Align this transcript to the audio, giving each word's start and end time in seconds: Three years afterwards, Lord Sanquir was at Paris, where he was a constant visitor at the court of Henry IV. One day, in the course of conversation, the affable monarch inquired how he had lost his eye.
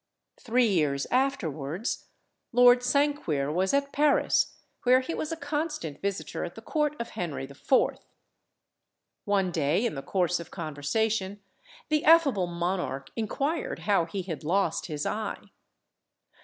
Three 0.39 0.65
years 0.65 1.05
afterwards, 1.11 2.07
Lord 2.51 2.81
Sanquir 2.81 3.51
was 3.53 3.71
at 3.71 3.91
Paris, 3.91 4.55
where 4.81 5.01
he 5.01 5.13
was 5.13 5.31
a 5.31 5.37
constant 5.37 6.01
visitor 6.01 6.43
at 6.43 6.55
the 6.55 6.61
court 6.63 6.95
of 6.99 7.09
Henry 7.11 7.43
IV. 7.43 7.99
One 9.25 9.51
day, 9.51 9.85
in 9.85 9.93
the 9.93 10.01
course 10.01 10.39
of 10.39 10.49
conversation, 10.49 11.39
the 11.89 12.03
affable 12.03 12.47
monarch 12.47 13.11
inquired 13.15 13.81
how 13.85 14.05
he 14.05 14.23
had 14.23 14.43
lost 14.43 14.87
his 14.87 15.05
eye. 15.05 15.51